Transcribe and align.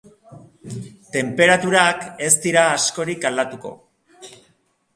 Tenperaturak 1.17 2.07
ez 2.29 2.31
dira 2.47 2.65
askorik 2.79 3.29
aldatuko. 3.31 3.75